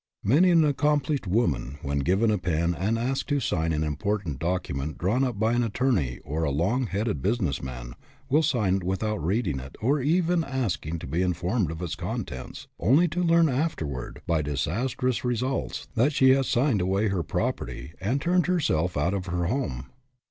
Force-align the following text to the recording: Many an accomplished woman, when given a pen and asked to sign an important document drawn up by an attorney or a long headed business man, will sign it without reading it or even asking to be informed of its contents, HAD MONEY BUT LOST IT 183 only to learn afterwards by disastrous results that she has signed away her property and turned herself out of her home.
Many 0.23 0.49
an 0.49 0.65
accomplished 0.65 1.27
woman, 1.27 1.77
when 1.83 1.99
given 1.99 2.31
a 2.31 2.39
pen 2.39 2.73
and 2.73 2.97
asked 2.97 3.27
to 3.29 3.39
sign 3.39 3.71
an 3.71 3.83
important 3.83 4.39
document 4.39 4.97
drawn 4.97 5.23
up 5.23 5.37
by 5.39 5.53
an 5.53 5.61
attorney 5.61 6.17
or 6.25 6.43
a 6.43 6.49
long 6.49 6.87
headed 6.87 7.21
business 7.21 7.61
man, 7.61 7.93
will 8.27 8.41
sign 8.41 8.77
it 8.77 8.83
without 8.83 9.23
reading 9.23 9.59
it 9.59 9.75
or 9.79 10.01
even 10.01 10.43
asking 10.43 10.97
to 10.97 11.05
be 11.05 11.21
informed 11.21 11.69
of 11.69 11.83
its 11.83 11.93
contents, 11.93 12.67
HAD 12.79 12.85
MONEY 12.89 13.07
BUT 13.09 13.17
LOST 13.17 13.17
IT 13.17 13.19
183 13.21 13.21
only 13.21 13.29
to 13.29 13.31
learn 13.31 13.63
afterwards 14.03 14.21
by 14.25 14.41
disastrous 14.41 15.23
results 15.23 15.87
that 15.93 16.13
she 16.13 16.31
has 16.31 16.47
signed 16.47 16.81
away 16.81 17.09
her 17.09 17.21
property 17.21 17.93
and 18.01 18.19
turned 18.19 18.47
herself 18.47 18.97
out 18.97 19.13
of 19.13 19.27
her 19.27 19.45
home. 19.45 19.85